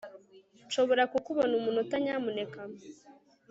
[0.67, 2.59] Nshobora kukubona umunota nyamuneka